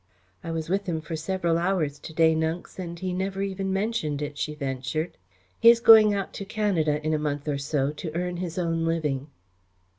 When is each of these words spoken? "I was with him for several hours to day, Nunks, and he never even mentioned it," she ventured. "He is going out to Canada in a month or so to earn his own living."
"I 0.43 0.49
was 0.49 0.67
with 0.67 0.87
him 0.87 0.99
for 0.99 1.15
several 1.15 1.59
hours 1.59 1.99
to 1.99 2.11
day, 2.11 2.33
Nunks, 2.33 2.79
and 2.79 2.97
he 2.97 3.13
never 3.13 3.43
even 3.43 3.71
mentioned 3.71 4.23
it," 4.23 4.35
she 4.35 4.55
ventured. 4.55 5.15
"He 5.59 5.69
is 5.69 5.79
going 5.79 6.11
out 6.11 6.33
to 6.41 6.43
Canada 6.43 6.99
in 7.05 7.13
a 7.13 7.19
month 7.19 7.47
or 7.47 7.59
so 7.59 7.91
to 7.91 8.15
earn 8.15 8.37
his 8.37 8.57
own 8.57 8.83
living." 8.87 9.27